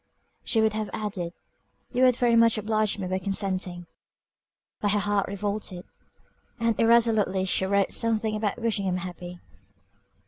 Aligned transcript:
She 0.43 0.61
would 0.61 0.73
have 0.73 0.89
added, 0.93 1.31
"you 1.91 2.01
would 2.01 2.15
very 2.15 2.35
much 2.35 2.57
oblige 2.57 2.97
me 2.97 3.05
by 3.07 3.19
consenting;" 3.19 3.85
but 4.79 4.93
her 4.93 4.99
heart 4.99 5.27
revolted 5.27 5.85
and 6.59 6.75
irresolutely 6.79 7.45
she 7.45 7.67
wrote 7.67 7.91
something 7.93 8.35
about 8.35 8.57
wishing 8.59 8.85
him 8.85 8.97
happy. 8.97 9.39